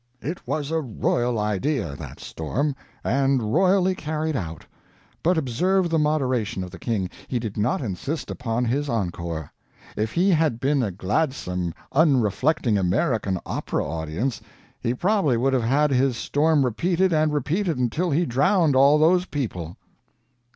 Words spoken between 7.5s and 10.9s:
not insist upon his encore. If he had been a